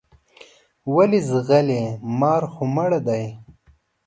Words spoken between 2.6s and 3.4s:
مړ دی.